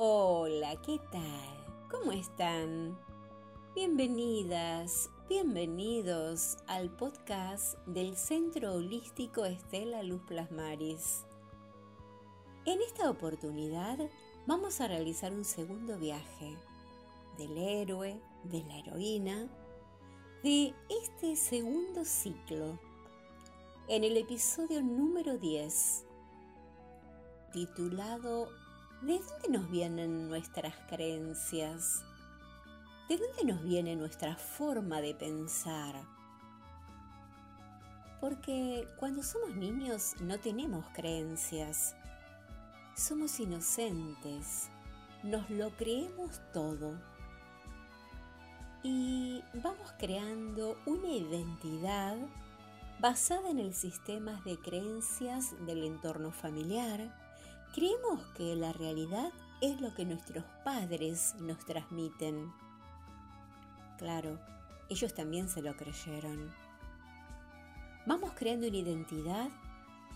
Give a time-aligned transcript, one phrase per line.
[0.00, 1.88] Hola, ¿qué tal?
[1.90, 2.96] ¿Cómo están?
[3.74, 11.24] Bienvenidas, bienvenidos al podcast del Centro Holístico Estela Luz Plasmaris.
[12.64, 13.98] En esta oportunidad
[14.46, 16.56] vamos a realizar un segundo viaje
[17.36, 19.48] del héroe, de la heroína,
[20.44, 22.78] de este segundo ciclo,
[23.88, 26.06] en el episodio número 10,
[27.52, 28.48] titulado
[29.02, 32.02] ¿De dónde nos vienen nuestras creencias?
[33.08, 35.94] ¿De dónde nos viene nuestra forma de pensar?
[38.20, 41.94] Porque cuando somos niños no tenemos creencias.
[42.96, 44.68] Somos inocentes.
[45.22, 46.98] Nos lo creemos todo.
[48.82, 52.16] Y vamos creando una identidad
[52.98, 57.27] basada en el sistema de creencias del entorno familiar,
[57.74, 62.52] Creemos que la realidad es lo que nuestros padres nos transmiten.
[63.98, 64.38] Claro,
[64.88, 66.52] ellos también se lo creyeron.
[68.06, 69.48] Vamos creando una identidad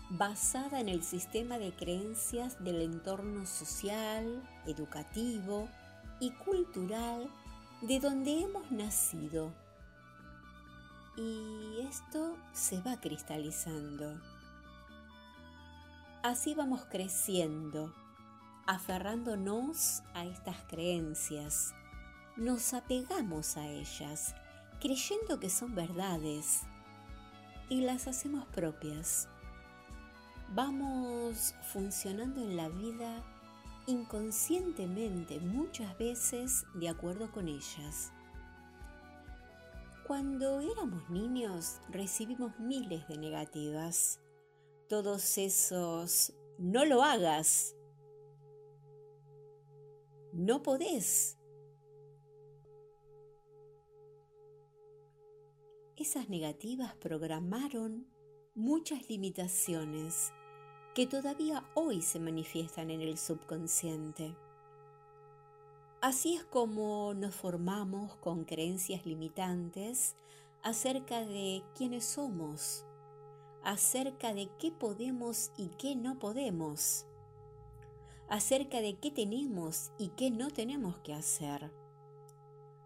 [0.09, 5.69] basada en el sistema de creencias del entorno social, educativo
[6.19, 7.29] y cultural
[7.81, 9.51] de donde hemos nacido.
[11.17, 14.19] Y esto se va cristalizando.
[16.23, 17.93] Así vamos creciendo,
[18.65, 21.73] aferrándonos a estas creencias.
[22.37, 24.33] Nos apegamos a ellas,
[24.79, 26.61] creyendo que son verdades,
[27.67, 29.27] y las hacemos propias.
[30.55, 33.21] Vamos funcionando en la vida
[33.85, 38.13] inconscientemente muchas veces de acuerdo con ellas.
[40.07, 44.21] Cuando éramos niños recibimos miles de negativas
[44.93, 47.75] todos esos no lo hagas,
[50.31, 51.35] no podés.
[55.95, 58.05] Esas negativas programaron
[58.53, 60.31] muchas limitaciones
[60.93, 64.35] que todavía hoy se manifiestan en el subconsciente.
[66.01, 70.15] Así es como nos formamos con creencias limitantes
[70.61, 72.85] acerca de quiénes somos,
[73.63, 77.05] acerca de qué podemos y qué no podemos,
[78.27, 81.71] acerca de qué tenemos y qué no tenemos que hacer,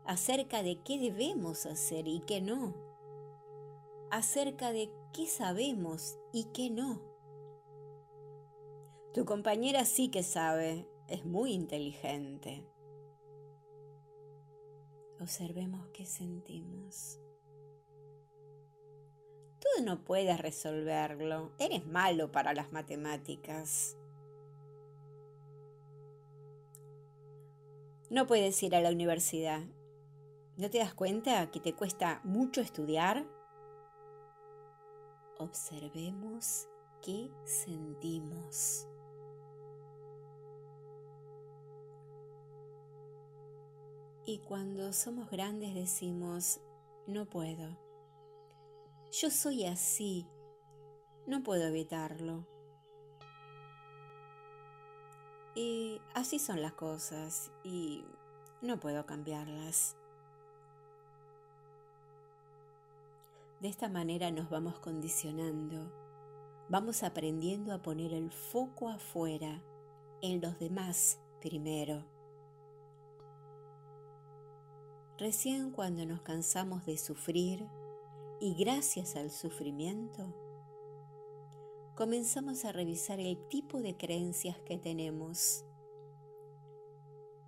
[0.06, 2.76] acerca de qué debemos hacer y qué no,
[4.12, 7.02] acerca de qué sabemos y qué no.
[9.14, 12.68] Tu compañera sí que sabe, es muy inteligente.
[15.20, 17.20] Observemos qué sentimos.
[19.59, 21.51] Tú no puedes resolverlo.
[21.57, 23.97] Eres malo para las matemáticas.
[28.09, 29.62] No puedes ir a la universidad.
[30.56, 33.25] ¿No te das cuenta que te cuesta mucho estudiar?
[35.40, 36.68] Observemos
[37.01, 38.88] qué sentimos.
[44.25, 46.59] Y cuando somos grandes decimos,
[47.07, 47.87] no puedo.
[49.12, 50.28] Yo soy así,
[51.25, 52.45] no puedo evitarlo.
[55.56, 58.06] Y así son las cosas y
[58.62, 59.95] no puedo cambiarlas.
[63.62, 65.91] De esta manera nos vamos condicionando,
[66.69, 69.63] vamos aprendiendo a poner el foco afuera,
[70.22, 72.03] en los demás primero.
[75.18, 77.68] Recién cuando nos cansamos de sufrir,
[78.40, 80.34] y gracias al sufrimiento,
[81.96, 85.66] comenzamos a revisar el tipo de creencias que tenemos.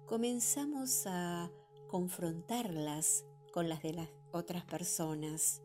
[0.07, 1.51] Comenzamos a
[1.87, 5.61] confrontarlas con las de las otras personas.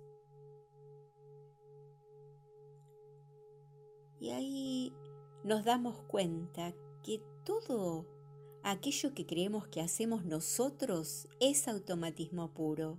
[4.21, 4.93] Y ahí
[5.43, 8.07] nos damos cuenta que todo
[8.63, 12.99] aquello que creemos que hacemos nosotros es automatismo puro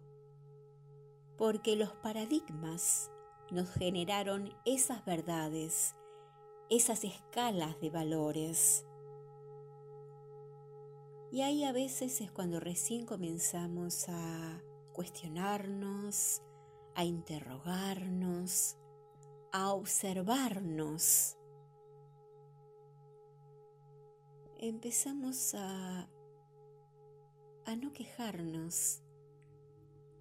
[1.37, 3.11] porque los paradigmas
[3.51, 5.95] nos generaron esas verdades,
[6.69, 8.85] esas escalas de valores.
[11.31, 14.61] Y ahí a veces es cuando recién comenzamos a
[14.93, 16.41] cuestionarnos,
[16.95, 18.77] a interrogarnos,
[19.51, 21.37] a observarnos.
[24.57, 26.09] Empezamos a,
[27.65, 29.03] a no quejarnos,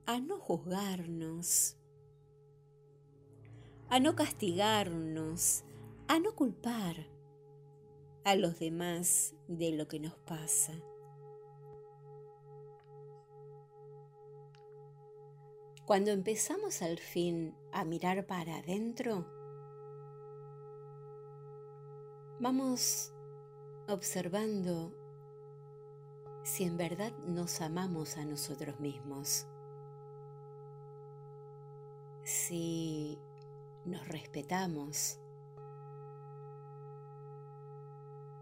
[0.07, 1.77] a no juzgarnos,
[3.89, 5.65] a no castigarnos,
[6.09, 7.07] a no culpar,
[8.25, 10.73] a los demás de lo que nos pasa.
[15.87, 19.27] Cuando empezamos al fin a mirar para adentro,
[22.41, 23.13] vamos
[23.89, 24.95] observando
[26.43, 29.47] si en verdad nos amamos a nosotros mismos,
[32.25, 33.19] si
[33.85, 35.19] nos respetamos,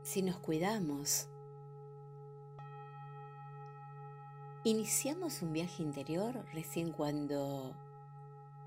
[0.02, 1.29] si nos cuidamos.
[4.64, 7.75] Iniciamos un viaje interior recién cuando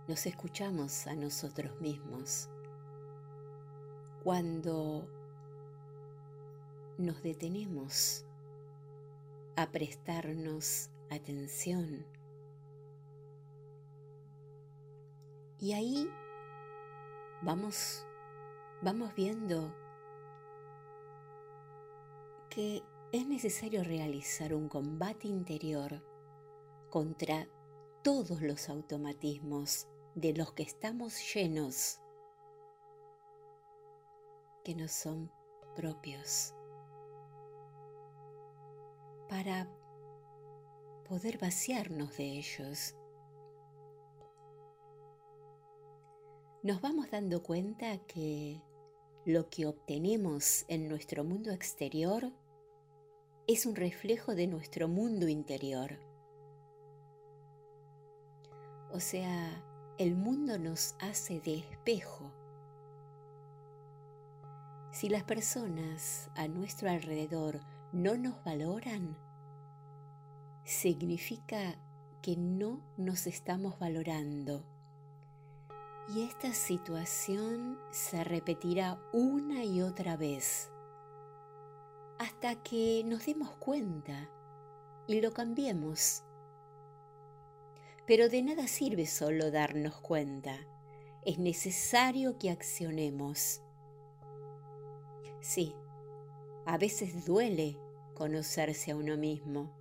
[0.10, 2.50] nos escuchamos a nosotros mismos,
[4.24, 5.08] cuando
[6.98, 8.26] nos detenemos
[9.56, 12.15] a prestarnos atención.
[15.66, 16.08] Y ahí
[17.42, 18.06] vamos,
[18.84, 19.76] vamos viendo
[22.52, 26.06] que es necesario realizar un combate interior
[26.92, 27.48] contra
[28.04, 32.00] todos los automatismos de los que estamos llenos,
[34.64, 35.32] que no son
[35.76, 36.54] propios,
[39.28, 39.68] para
[41.10, 42.96] poder vaciarnos de ellos.
[46.66, 48.60] Nos vamos dando cuenta que
[49.24, 52.32] lo que obtenemos en nuestro mundo exterior
[53.46, 56.00] es un reflejo de nuestro mundo interior.
[58.92, 59.64] O sea,
[60.00, 62.32] el mundo nos hace de espejo.
[64.92, 67.60] Si las personas a nuestro alrededor
[67.94, 69.16] no nos valoran,
[70.64, 71.76] significa
[72.24, 74.75] que no nos estamos valorando.
[76.08, 80.70] Y esta situación se repetirá una y otra vez
[82.18, 84.30] hasta que nos demos cuenta
[85.08, 86.24] y lo cambiemos.
[88.06, 90.58] Pero de nada sirve solo darnos cuenta,
[91.26, 93.62] es necesario que accionemos.
[95.42, 95.76] Sí,
[96.66, 97.78] a veces duele
[98.14, 99.72] conocerse a uno mismo,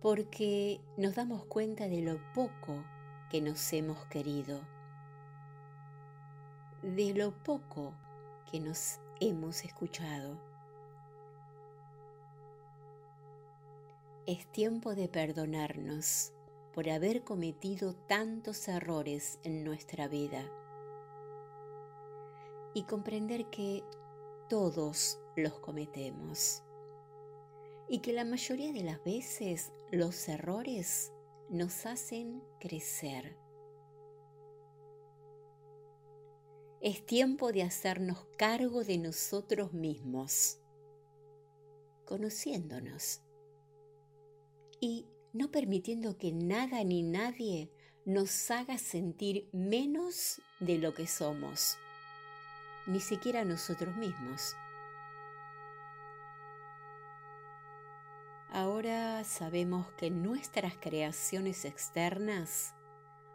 [0.00, 2.84] porque nos damos cuenta de lo poco
[3.30, 4.60] que nos hemos querido,
[6.82, 7.94] de lo poco
[8.50, 10.36] que nos hemos escuchado.
[14.26, 16.32] Es tiempo de perdonarnos
[16.74, 20.44] por haber cometido tantos errores en nuestra vida
[22.74, 23.84] y comprender que
[24.48, 26.62] todos los cometemos
[27.88, 31.12] y que la mayoría de las veces los errores
[31.48, 33.41] nos hacen crecer.
[36.82, 40.58] Es tiempo de hacernos cargo de nosotros mismos,
[42.04, 43.20] conociéndonos
[44.80, 47.70] y no permitiendo que nada ni nadie
[48.04, 51.78] nos haga sentir menos de lo que somos,
[52.88, 54.56] ni siquiera nosotros mismos.
[58.50, 62.74] Ahora sabemos que nuestras creaciones externas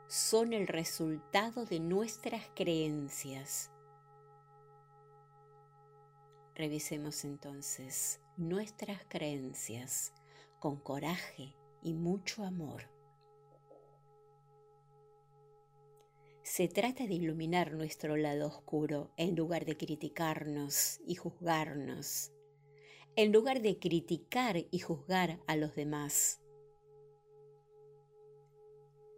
[0.07, 3.71] son el resultado de nuestras creencias.
[6.55, 10.13] Revisemos entonces nuestras creencias
[10.59, 12.89] con coraje y mucho amor.
[16.41, 22.31] Se trata de iluminar nuestro lado oscuro en lugar de criticarnos y juzgarnos,
[23.17, 26.39] en lugar de criticar y juzgar a los demás.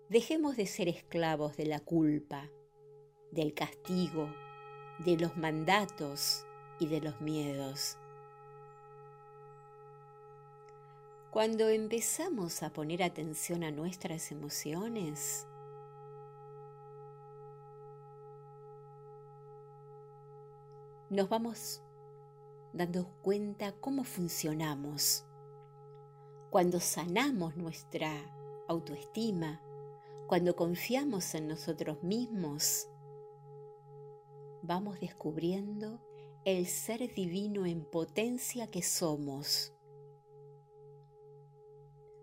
[0.09, 2.49] Dejemos de ser esclavos de la culpa,
[3.29, 4.27] del castigo,
[5.05, 6.47] de los mandatos
[6.79, 7.99] y de los miedos.
[11.29, 15.45] Cuando empezamos a poner atención a nuestras emociones,
[21.11, 21.83] nos vamos
[22.73, 25.23] dando cuenta cómo funcionamos.
[26.49, 28.11] Cuando sanamos nuestra
[28.67, 29.61] autoestima,
[30.29, 32.87] cuando confiamos en nosotros mismos,
[34.61, 35.99] vamos descubriendo
[36.45, 39.73] el ser divino en potencia que somos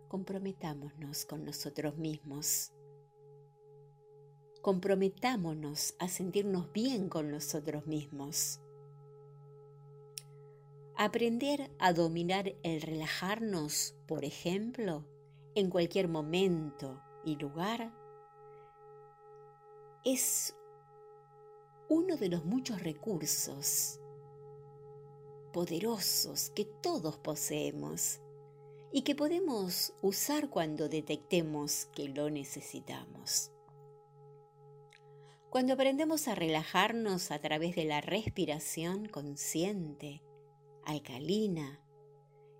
[0.06, 2.72] comprometámonos con nosotros mismos.
[4.62, 8.60] Comprometámonos a sentirnos bien con nosotros mismos.
[10.96, 15.04] Aprender a dominar el relajarnos, por ejemplo,
[15.56, 17.92] en cualquier momento y lugar,
[20.04, 20.56] es
[21.88, 24.00] uno de los muchos recursos
[25.52, 28.20] poderosos que todos poseemos
[28.92, 33.50] y que podemos usar cuando detectemos que lo necesitamos.
[35.50, 40.22] Cuando aprendemos a relajarnos a través de la respiración consciente,
[40.84, 41.80] alcalina,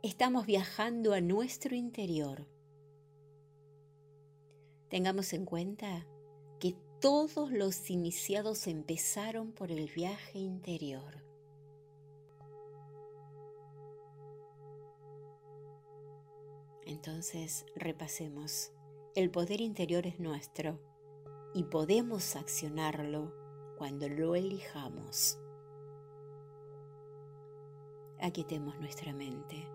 [0.03, 2.56] estamos viajando a nuestro interior.
[4.89, 6.07] Tengamos en cuenta
[6.61, 11.23] que todos los iniciados empezaron por el viaje interior.
[16.85, 18.73] Entonces repasemos.
[19.15, 20.79] El poder interior es nuestro
[21.53, 23.35] y podemos accionarlo
[23.77, 25.39] cuando lo elijamos.
[28.21, 29.67] Aquietemos nuestra mente.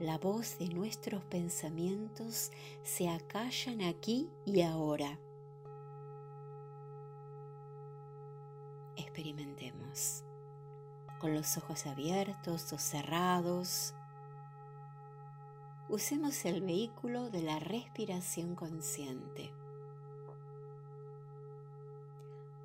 [0.00, 2.50] La voz de nuestros pensamientos
[2.82, 5.18] se acallan aquí y ahora.
[8.96, 10.24] Experimentemos
[11.20, 13.94] con los ojos abiertos o cerrados
[15.90, 19.52] usemos el vehículo de la respiración consciente.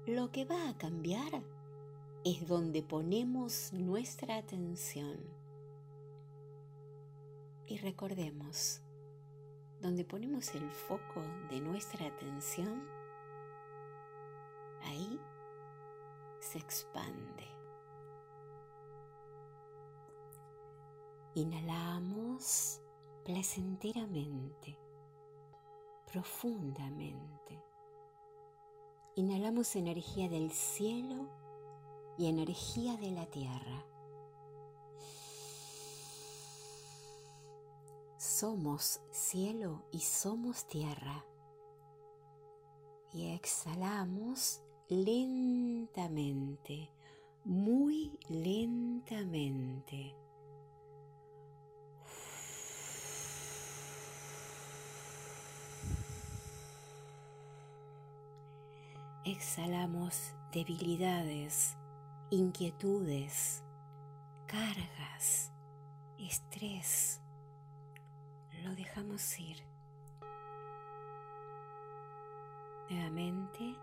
[0.05, 1.43] Lo que va a cambiar
[2.23, 5.44] es donde ponemos nuestra atención.
[7.67, 8.81] Y recordemos,
[9.81, 12.87] donde ponemos el foco de nuestra atención,
[14.83, 15.19] ahí
[16.39, 17.43] se expande.
[21.33, 22.81] Inhalamos
[23.23, 24.77] placenteramente,
[26.05, 27.61] profundamente.
[29.15, 31.29] Inhalamos energía del cielo
[32.17, 33.85] y energía de la tierra.
[38.37, 41.25] Somos cielo y somos tierra.
[43.13, 46.91] Y exhalamos lentamente,
[47.45, 50.17] muy lentamente.
[59.23, 61.77] exhalamos debilidades,
[62.31, 63.63] inquietudes,
[64.45, 65.53] cargas,
[66.19, 67.21] estrés.
[68.65, 69.57] Lo dejamos ir.
[72.89, 73.75] Nuevamente,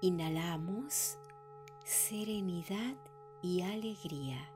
[0.00, 1.18] inhalamos
[1.84, 2.96] serenidad
[3.42, 4.50] y alegría.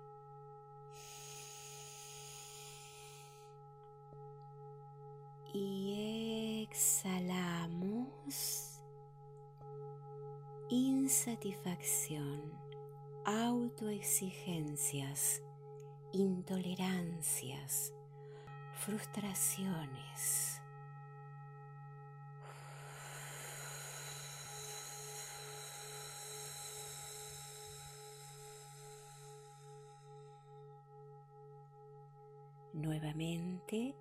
[5.53, 8.81] Y exhalamos
[10.71, 12.41] insatisfacción,
[13.27, 15.43] autoexigencias,
[16.13, 17.93] intolerancias,
[18.85, 20.61] frustraciones.
[32.73, 33.95] Nuevamente,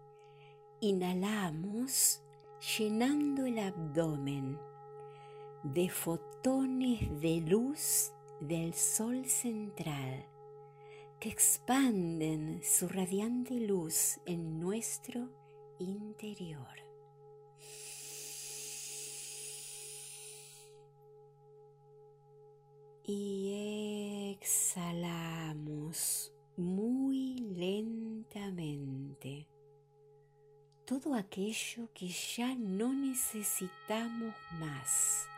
[0.80, 2.24] inhalamos
[2.78, 4.58] llenando el abdomen
[5.64, 10.31] de fotones de luz del sol central
[11.22, 15.30] que expanden su radiante luz en nuestro
[15.78, 16.68] interior.
[23.06, 29.48] Y exhalamos muy lentamente
[30.86, 35.31] todo aquello que ya no necesitamos más.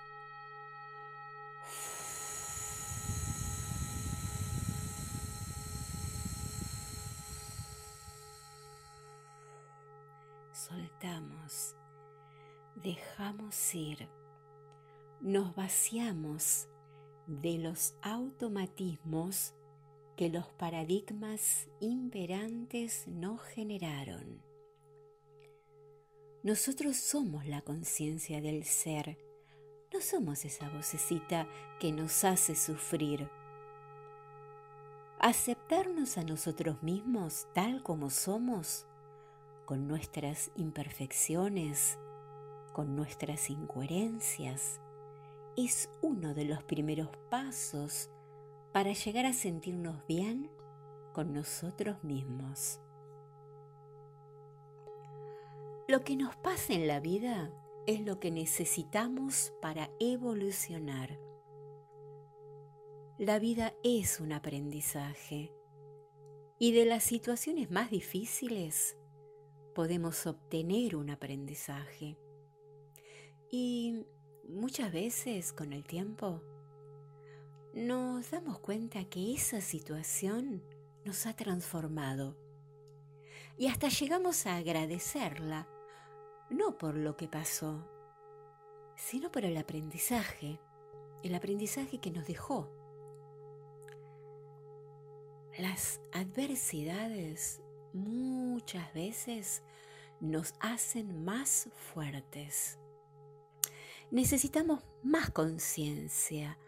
[15.22, 16.68] Nos vaciamos
[17.28, 19.54] de los automatismos
[20.18, 24.42] que los paradigmas imperantes nos generaron.
[26.42, 29.18] Nosotros somos la conciencia del ser,
[29.94, 31.48] no somos esa vocecita
[31.80, 33.30] que nos hace sufrir.
[35.20, 38.88] Aceptarnos a nosotros mismos tal como somos
[39.66, 41.98] con nuestras imperfecciones,
[42.74, 44.82] con nuestras incoherencias,
[45.56, 48.10] es uno de los primeros pasos
[48.74, 50.50] para llegar a sentirnos bien
[51.14, 52.82] con nosotros mismos.
[55.88, 57.52] Lo que nos pasa en la vida
[57.86, 61.20] es lo que necesitamos para evolucionar.
[63.20, 65.54] La vida es un aprendizaje
[66.58, 68.98] y de las situaciones más difíciles
[69.76, 72.18] podemos obtener un aprendizaje.
[73.56, 74.08] Y
[74.50, 76.42] muchas veces con el tiempo
[77.76, 80.64] nos damos cuenta que esa situación
[81.06, 82.36] nos ha transformado
[83.56, 85.68] y hasta llegamos a agradecerla,
[86.50, 87.88] no por lo que pasó,
[88.96, 90.60] sino por el aprendizaje,
[91.22, 92.72] el aprendizaje que nos dejó.
[95.60, 97.62] Las adversidades
[97.94, 99.62] muchas veces
[100.20, 102.80] nos hacen más fuertes.
[104.14, 106.60] Necesitamos más conciencia,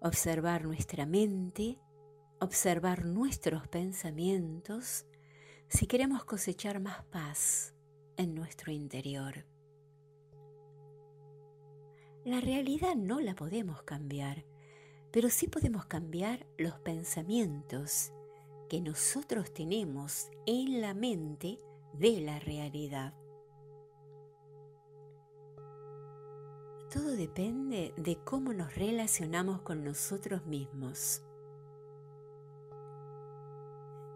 [0.00, 1.80] observar nuestra mente,
[2.40, 5.04] observar nuestros pensamientos,
[5.66, 7.74] si queremos cosechar más paz
[8.16, 9.44] en nuestro interior.
[12.24, 14.44] La realidad no la podemos cambiar,
[15.10, 18.12] pero sí podemos cambiar los pensamientos
[18.68, 21.58] que nosotros tenemos en la mente
[21.94, 23.12] de la realidad.
[26.96, 31.22] Todo depende de cómo nos relacionamos con nosotros mismos.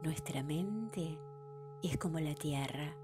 [0.03, 1.19] Nuestra mente
[1.83, 2.97] es como la tierra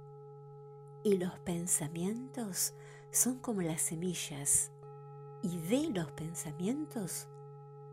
[1.04, 2.73] y los pensamientos
[3.11, 4.73] son como las semillas
[5.42, 7.28] y de los pensamientos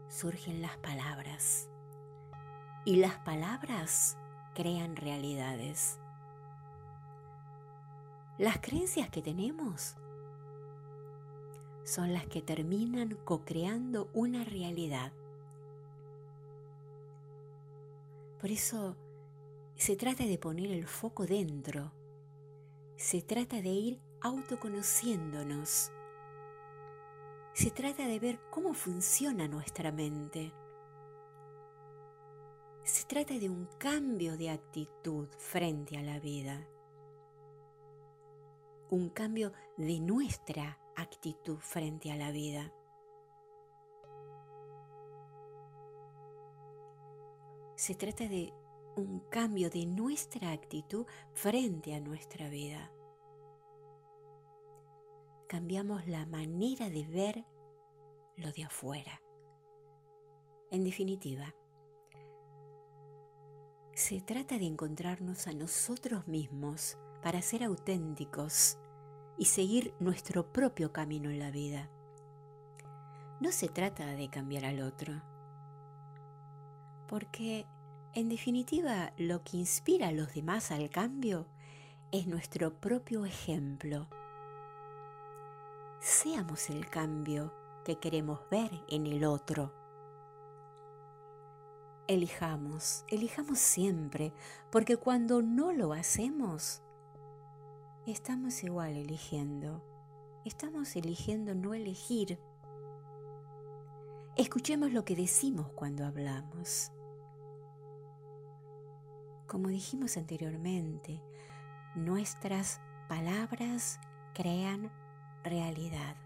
[0.07, 1.67] surgen las palabras.
[2.85, 4.17] Y las palabras
[4.55, 5.99] crean realidades.
[8.37, 9.97] Las creencias que tenemos
[11.83, 15.11] son las que terminan co-creando una realidad.
[18.39, 18.95] Por eso
[19.75, 21.91] se trata de poner el foco dentro,
[22.95, 25.91] se trata de ir autoconociéndonos
[27.53, 30.51] se trata de ver cómo funciona nuestra mente.
[32.83, 36.67] Se trata de un cambio de actitud frente a la vida.
[38.89, 42.71] Un cambio de nuestra actitud frente a la vida.
[47.75, 48.53] Se trata de
[48.95, 52.91] un cambio de nuestra actitud frente a nuestra vida
[55.53, 57.45] cambiamos la manera de ver
[58.37, 59.21] lo de afuera.
[60.71, 61.53] En definitiva,
[63.93, 68.79] se trata de encontrarnos a nosotros mismos para ser auténticos
[69.37, 71.89] y seguir nuestro propio camino en la vida.
[73.39, 75.21] No se trata de cambiar al otro,
[77.07, 77.65] porque
[78.13, 81.47] en definitiva lo que inspira a los demás al cambio
[82.11, 84.07] es nuestro propio ejemplo
[86.03, 87.53] seamos el cambio
[87.85, 89.73] que queremos ver en el otro.
[92.07, 94.33] Elijamos, elijamos siempre,
[94.69, 96.81] porque cuando no lo hacemos,
[98.11, 99.81] estamos igual eligiendo.
[100.45, 102.37] Estamos eligiendo no elegir.
[104.35, 106.91] Escuchemos lo que decimos cuando hablamos.
[109.47, 111.21] Como dijimos anteriormente,
[111.95, 113.99] nuestras palabras
[114.33, 114.91] crean
[115.43, 116.17] realidad.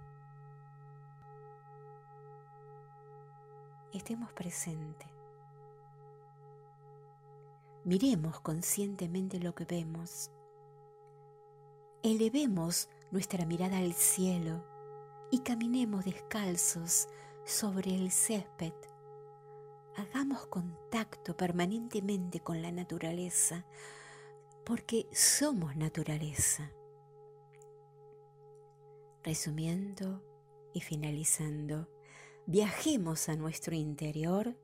[3.94, 5.10] Estemos presentes.
[7.84, 10.32] Miremos conscientemente lo que vemos.
[12.04, 14.64] Elevemos nuestra mirada al cielo
[15.32, 17.08] y caminemos descalzos
[17.44, 18.74] sobre el césped.
[19.96, 23.66] Hagamos contacto permanentemente con la naturaleza,
[24.64, 26.72] porque somos naturaleza.
[29.24, 30.22] Resumiendo
[30.74, 31.90] y finalizando,
[32.46, 34.56] viajemos a nuestro interior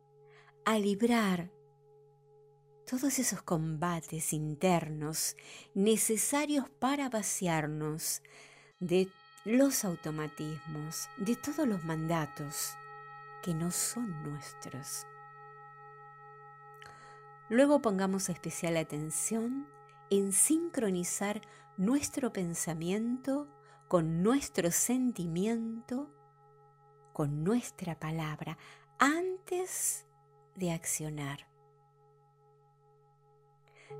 [0.65, 1.51] a librar
[2.89, 5.35] todos esos combates internos
[5.73, 8.21] necesarios para vaciarnos
[8.79, 9.09] de
[9.45, 12.75] los automatismos, de todos los mandatos
[13.41, 15.05] que no son nuestros.
[17.49, 19.67] Luego pongamos especial atención
[20.09, 21.41] en sincronizar
[21.77, 23.47] nuestro pensamiento
[23.87, 26.09] con nuestro sentimiento,
[27.11, 28.57] con nuestra palabra,
[28.97, 30.05] antes
[30.55, 31.52] de accionar.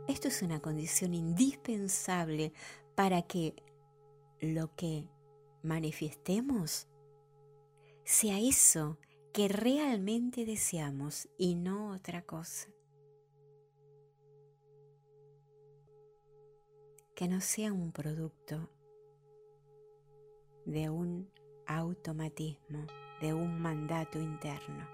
[0.08, 2.54] Esto es una condición indispensable
[2.96, 3.56] para que
[4.40, 5.08] lo que
[5.62, 6.88] manifestemos
[8.04, 8.98] sea eso
[9.34, 12.70] que realmente deseamos y no otra cosa.
[17.16, 18.70] Que no sea un producto
[20.66, 21.32] de un
[21.66, 22.86] automatismo,
[23.22, 24.93] de un mandato interno.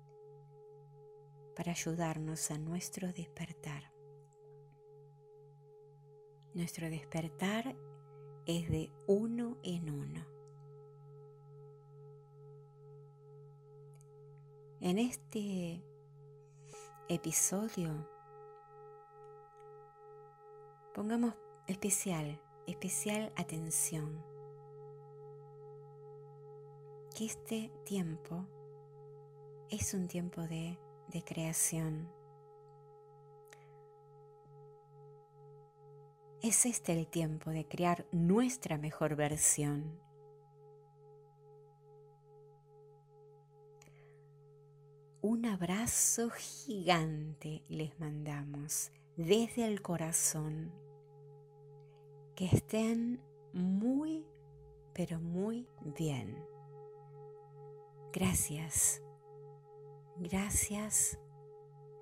[1.55, 3.93] para ayudarnos a nuestro despertar.
[6.55, 7.77] Nuestro despertar
[8.47, 10.27] es de uno en uno.
[14.81, 15.83] En este
[17.09, 18.09] episodio
[20.95, 21.35] pongamos
[21.67, 24.23] especial, especial atención.
[27.17, 28.47] Que este tiempo
[29.71, 32.09] es un tiempo de, de creación.
[36.43, 39.99] Es este el tiempo de crear nuestra mejor versión.
[45.23, 50.71] Un abrazo gigante les mandamos desde el corazón.
[52.35, 53.23] Que estén
[53.55, 54.27] muy,
[54.93, 56.37] pero muy bien.
[58.13, 59.01] Gracias,
[60.19, 61.19] gracias,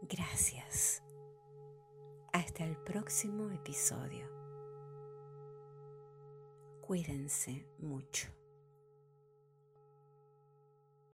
[0.02, 1.02] gracias.
[2.32, 4.26] Hasta el próximo episodio.
[6.80, 8.28] Cuídense mucho.